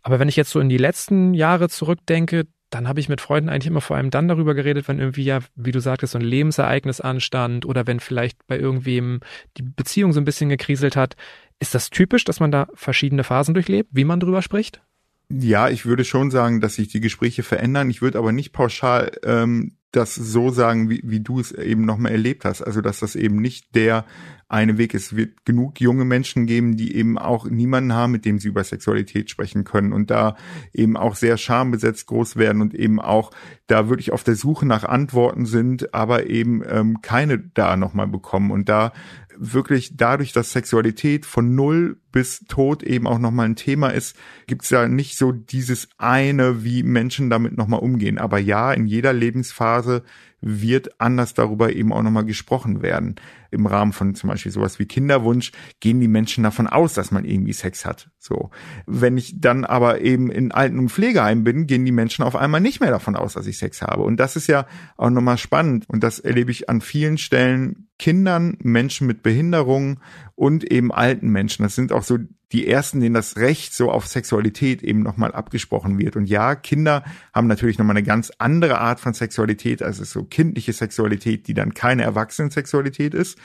[0.01, 3.49] Aber wenn ich jetzt so in die letzten Jahre zurückdenke, dann habe ich mit Freunden
[3.49, 6.25] eigentlich immer vor allem dann darüber geredet, wenn irgendwie ja, wie du sagtest, so ein
[6.25, 9.21] Lebensereignis anstand oder wenn vielleicht bei irgendwem
[9.57, 11.15] die Beziehung so ein bisschen gekriselt hat.
[11.59, 14.81] Ist das typisch, dass man da verschiedene Phasen durchlebt, wie man drüber spricht?
[15.29, 17.89] Ja, ich würde schon sagen, dass sich die Gespräche verändern.
[17.89, 22.11] Ich würde aber nicht pauschal ähm, das so sagen, wie, wie du es eben nochmal
[22.11, 22.61] erlebt hast.
[22.61, 24.05] Also, dass das eben nicht der
[24.47, 25.07] eine Weg ist.
[25.07, 28.63] Es wird genug junge Menschen geben, die eben auch niemanden haben, mit dem sie über
[28.63, 30.35] Sexualität sprechen können und da
[30.71, 33.31] eben auch sehr schambesetzt groß werden und eben auch
[33.65, 38.51] da wirklich auf der Suche nach Antworten sind, aber eben ähm, keine da nochmal bekommen.
[38.51, 38.93] Und da
[39.37, 44.15] wirklich dadurch, dass Sexualität von null bis Tod eben auch nochmal ein Thema ist,
[44.47, 48.17] gibt's ja nicht so dieses eine, wie Menschen damit nochmal umgehen.
[48.17, 50.03] Aber ja, in jeder Lebensphase
[50.41, 53.15] wird anders darüber eben auch nochmal gesprochen werden.
[53.55, 57.25] Im Rahmen von zum Beispiel sowas wie Kinderwunsch gehen die Menschen davon aus, dass man
[57.25, 58.09] irgendwie Sex hat.
[58.19, 58.51] So.
[58.85, 62.61] Wenn ich dann aber eben in Alten- und Pflegeheim bin, gehen die Menschen auf einmal
[62.61, 64.03] nicht mehr davon aus, dass ich Sex habe.
[64.03, 65.85] Und das ist ja auch nochmal spannend.
[65.87, 69.99] Und das erlebe ich an vielen Stellen Kindern, Menschen mit Behinderungen
[70.35, 71.63] und eben alten Menschen.
[71.63, 72.17] Das sind auch so
[72.51, 76.15] die ersten, denen das Recht so auf Sexualität eben nochmal abgesprochen wird.
[76.15, 80.73] Und ja, Kinder haben natürlich nochmal eine ganz andere Art von Sexualität, also so kindliche
[80.73, 83.37] Sexualität, die dann keine Erwachsenensexualität ist.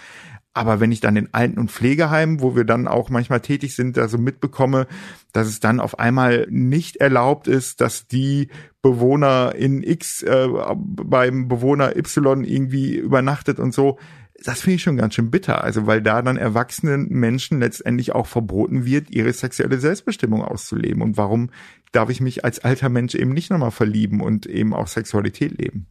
[0.52, 3.96] Aber wenn ich dann in Alten- und Pflegeheimen, wo wir dann auch manchmal tätig sind,
[3.96, 4.88] da so mitbekomme,
[5.32, 8.48] dass es dann auf einmal nicht erlaubt ist, dass die
[8.82, 13.98] Bewohner in X äh, beim Bewohner Y irgendwie übernachtet und so,
[14.42, 15.62] das finde ich schon ganz schön bitter.
[15.62, 21.02] Also weil da dann erwachsenen Menschen letztendlich auch verboten wird, ihre sexuelle Selbstbestimmung auszuleben.
[21.02, 21.50] Und warum
[21.92, 25.86] darf ich mich als alter Mensch eben nicht nochmal verlieben und eben auch Sexualität leben?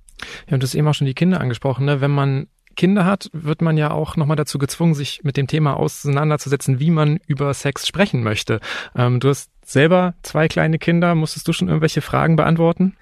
[0.47, 2.01] Ja, und du hast eben auch schon die Kinder angesprochen, ne?
[2.01, 2.47] Wenn man
[2.79, 6.91] Kinder hat, wird man ja auch nochmal dazu gezwungen, sich mit dem Thema auseinanderzusetzen, wie
[6.91, 8.61] man über Sex sprechen möchte.
[8.95, 11.13] Ähm, du hast selber zwei kleine Kinder.
[11.13, 12.95] Musstest du schon irgendwelche Fragen beantworten?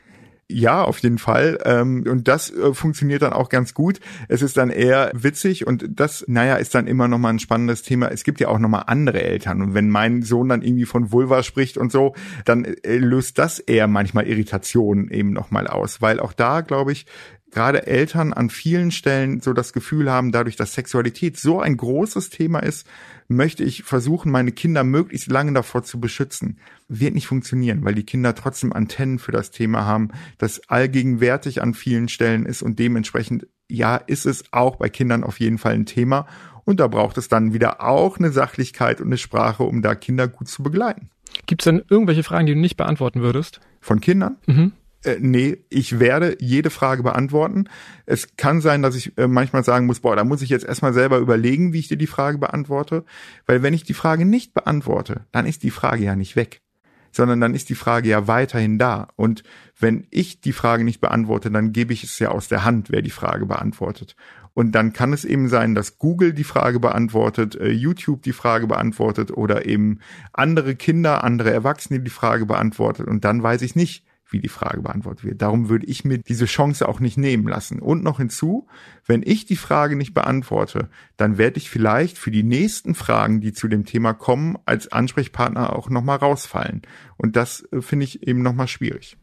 [0.49, 1.59] Ja, auf jeden Fall.
[1.65, 3.99] Ähm, und das äh, funktioniert dann auch ganz gut.
[4.29, 8.07] Es ist dann eher witzig und das, naja, ist dann immer nochmal ein spannendes Thema.
[8.07, 9.61] Es gibt ja auch nochmal andere Eltern.
[9.61, 13.59] Und wenn mein Sohn dann irgendwie von Vulva spricht und so, dann äh, löst das
[13.59, 16.01] eher manchmal Irritationen eben nochmal aus.
[16.01, 17.05] Weil auch da, glaube ich,
[17.51, 22.29] gerade Eltern an vielen Stellen so das Gefühl haben, dadurch, dass Sexualität so ein großes
[22.29, 22.87] Thema ist,
[23.27, 26.59] möchte ich versuchen, meine Kinder möglichst lange davor zu beschützen.
[26.87, 31.73] Wird nicht funktionieren, weil die Kinder trotzdem Antennen für das Thema haben, das allgegenwärtig an
[31.73, 35.85] vielen Stellen ist und dementsprechend, ja, ist es auch bei Kindern auf jeden Fall ein
[35.85, 36.27] Thema
[36.67, 40.27] Und da braucht es dann wieder auch eine Sachlichkeit und eine Sprache, um da Kinder
[40.27, 41.09] gut zu begleiten.
[41.45, 43.61] Gibt es denn irgendwelche Fragen, die du nicht beantworten würdest?
[43.79, 44.35] Von Kindern?
[44.47, 44.73] Mhm.
[45.07, 47.65] Äh, nee, ich werde jede Frage beantworten.
[48.05, 50.93] Es kann sein, dass ich äh, manchmal sagen muss, boah, da muss ich jetzt erstmal
[50.93, 53.05] selber überlegen, wie ich dir die Frage beantworte.
[53.45, 56.61] Weil wenn ich die Frage nicht beantworte, dann ist die Frage ja nicht weg
[57.09, 59.07] sondern dann ist die Frage ja weiterhin da.
[59.15, 59.41] Und
[59.79, 63.01] wenn ich die Frage nicht beantworte, dann gebe ich es ja aus der Hand, wer
[63.01, 64.15] die Frage beantwortet.
[64.53, 68.67] Und dann kann es eben sein, dass Google die Frage beantwortet, äh, YouTube die Frage
[68.67, 69.99] beantwortet oder eben
[70.33, 73.07] andere Kinder, andere Erwachsene die Frage beantwortet.
[73.07, 75.41] Und dann weiß ich nicht, wie die Frage beantwortet wird.
[75.41, 77.79] Darum würde ich mir diese Chance auch nicht nehmen lassen.
[77.79, 78.67] Und noch hinzu,
[79.05, 83.53] wenn ich die Frage nicht beantworte, dann werde ich vielleicht für die nächsten Fragen, die
[83.53, 86.81] zu dem Thema kommen, als Ansprechpartner auch nochmal rausfallen.
[87.17, 89.17] Und das äh, finde ich eben nochmal schwierig.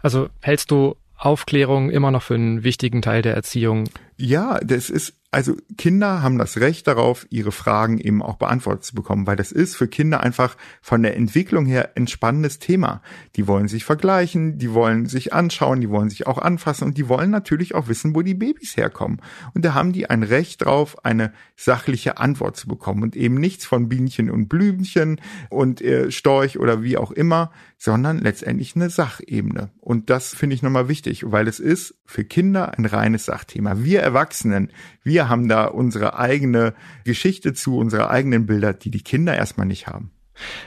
[0.00, 3.88] Also hältst du Aufklärung immer noch für einen wichtigen Teil der Erziehung?
[4.16, 8.94] Ja, das ist also Kinder haben das Recht darauf, ihre Fragen eben auch beantwortet zu
[8.94, 13.02] bekommen, weil das ist für Kinder einfach von der Entwicklung her ein spannendes Thema.
[13.34, 17.08] Die wollen sich vergleichen, die wollen sich anschauen, die wollen sich auch anfassen und die
[17.10, 19.20] wollen natürlich auch wissen, wo die Babys herkommen.
[19.52, 23.66] Und da haben die ein Recht drauf, eine sachliche Antwort zu bekommen und eben nichts
[23.66, 29.70] von Bienchen und Blümchen und äh, Storch oder wie auch immer, sondern letztendlich eine Sachebene.
[29.80, 33.84] Und das finde ich nochmal wichtig, weil es ist für Kinder ein reines Sachthema.
[33.84, 34.70] Wir Erwachsenen,
[35.02, 39.86] wir haben da unsere eigene Geschichte zu, unsere eigenen Bilder, die die Kinder erstmal nicht
[39.86, 40.12] haben.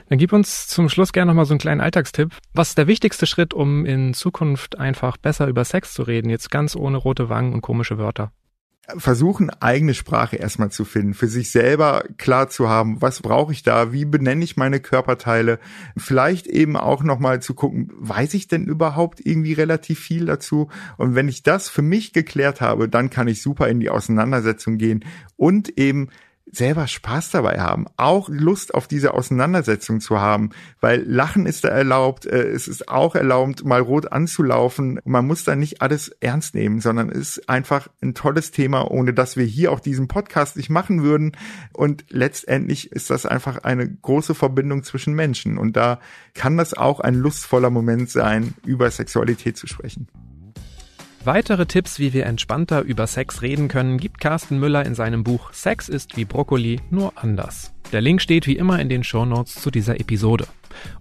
[0.09, 2.35] Dann gib uns zum Schluss gerne nochmal so einen kleinen Alltagstipp.
[2.53, 6.29] Was ist der wichtigste Schritt, um in Zukunft einfach besser über Sex zu reden?
[6.29, 8.31] Jetzt ganz ohne rote Wangen und komische Wörter
[8.97, 13.63] versuchen, eigene Sprache erstmal zu finden, für sich selber klar zu haben, was brauche ich
[13.63, 15.59] da, wie benenne ich meine Körperteile,
[15.97, 20.69] vielleicht eben auch nochmal zu gucken, weiß ich denn überhaupt irgendwie relativ viel dazu?
[20.97, 24.77] Und wenn ich das für mich geklärt habe, dann kann ich super in die Auseinandersetzung
[24.77, 25.05] gehen
[25.37, 26.09] und eben
[26.51, 30.49] selber Spaß dabei haben, auch Lust auf diese Auseinandersetzung zu haben,
[30.81, 34.99] weil Lachen ist da erlaubt, äh, es ist auch erlaubt, mal rot anzulaufen.
[35.05, 39.37] Man muss da nicht alles ernst nehmen, sondern ist einfach ein tolles Thema, ohne dass
[39.37, 41.33] wir hier auch diesen Podcast nicht machen würden.
[41.73, 45.57] Und letztendlich ist das einfach eine große Verbindung zwischen Menschen.
[45.57, 45.99] Und da
[46.33, 50.07] kann das auch ein lustvoller Moment sein, über Sexualität zu sprechen.
[51.25, 55.51] Weitere Tipps, wie wir entspannter über Sex reden können, gibt Carsten Müller in seinem Buch
[55.51, 57.73] Sex ist wie Brokkoli, nur anders.
[57.91, 60.47] Der Link steht wie immer in den Shownotes zu dieser Episode.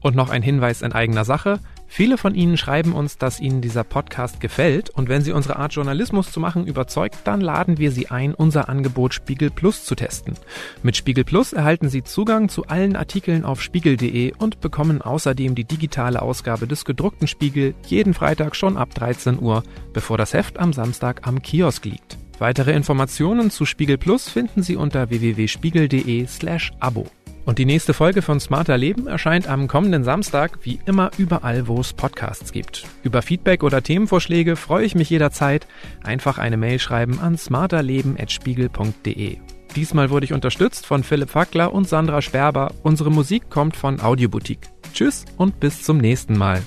[0.00, 1.60] Und noch ein Hinweis in eigener Sache.
[1.90, 5.72] Viele von Ihnen schreiben uns, dass Ihnen dieser Podcast gefällt und wenn Sie unsere Art
[5.72, 10.34] Journalismus zu machen überzeugt, dann laden wir Sie ein, unser Angebot Spiegel Plus zu testen.
[10.82, 15.64] Mit Spiegel Plus erhalten Sie Zugang zu allen Artikeln auf spiegel.de und bekommen außerdem die
[15.64, 20.72] digitale Ausgabe des gedruckten Spiegel jeden Freitag schon ab 13 Uhr, bevor das Heft am
[20.72, 22.18] Samstag am Kiosk liegt.
[22.38, 27.06] Weitere Informationen zu Spiegel Plus finden Sie unter www.spiegel.de slash Abo.
[27.44, 31.80] Und die nächste Folge von Smarter Leben erscheint am kommenden Samstag, wie immer überall, wo
[31.80, 32.84] es Podcasts gibt.
[33.02, 35.66] Über Feedback oder Themenvorschläge freue ich mich jederzeit.
[36.02, 39.38] Einfach eine Mail schreiben an smarterleben.spiegel.de.
[39.76, 42.72] Diesmal wurde ich unterstützt von Philipp Fackler und Sandra Sperber.
[42.82, 44.68] Unsere Musik kommt von Audioboutique.
[44.92, 46.62] Tschüss und bis zum nächsten Mal.